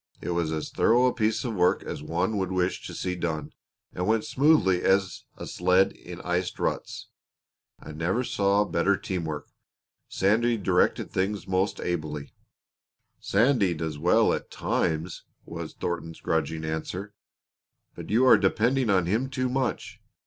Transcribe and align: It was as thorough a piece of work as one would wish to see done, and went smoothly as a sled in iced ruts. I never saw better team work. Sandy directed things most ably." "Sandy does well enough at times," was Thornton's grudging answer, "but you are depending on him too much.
It 0.19 0.31
was 0.31 0.51
as 0.51 0.71
thorough 0.71 1.05
a 1.05 1.13
piece 1.13 1.43
of 1.43 1.53
work 1.53 1.83
as 1.83 2.01
one 2.01 2.39
would 2.39 2.51
wish 2.51 2.83
to 2.87 2.95
see 2.95 3.15
done, 3.15 3.51
and 3.93 4.07
went 4.07 4.25
smoothly 4.25 4.81
as 4.81 5.25
a 5.37 5.45
sled 5.45 5.91
in 5.91 6.19
iced 6.21 6.57
ruts. 6.57 7.09
I 7.79 7.91
never 7.91 8.23
saw 8.23 8.65
better 8.65 8.97
team 8.97 9.25
work. 9.25 9.49
Sandy 10.09 10.57
directed 10.57 11.11
things 11.11 11.47
most 11.47 11.79
ably." 11.81 12.33
"Sandy 13.19 13.75
does 13.75 13.99
well 13.99 14.31
enough 14.31 14.45
at 14.45 14.49
times," 14.49 15.23
was 15.45 15.75
Thornton's 15.75 16.19
grudging 16.21 16.65
answer, 16.65 17.13
"but 17.93 18.09
you 18.09 18.25
are 18.25 18.39
depending 18.39 18.89
on 18.89 19.05
him 19.05 19.29
too 19.29 19.49
much. 19.49 19.99